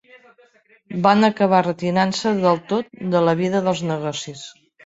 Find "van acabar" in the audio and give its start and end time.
1.07-1.59